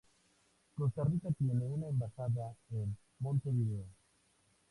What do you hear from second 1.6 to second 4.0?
una embajada en Montevideo.